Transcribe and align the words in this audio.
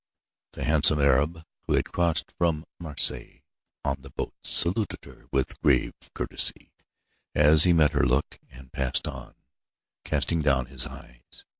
The 0.53 0.63
handsome 0.63 0.99
Arab 0.99 1.43
who 1.67 1.73
had 1.75 1.91
crossed 1.91 2.33
from 2.39 2.65
Marseilles 2.79 3.41
on 3.85 3.97
the 4.01 4.09
boat 4.09 4.33
saluted 4.43 5.05
her 5.05 5.27
with 5.31 5.61
grave 5.61 5.93
courtesy 6.15 6.71
as 7.35 7.65
he 7.65 7.71
met 7.73 7.91
her 7.91 8.07
look, 8.07 8.39
and 8.49 8.71
passed 8.73 9.07
on, 9.07 9.35
casting 10.03 10.41
down 10.41 10.65
his 10.65 10.87
eyes. 10.87 11.45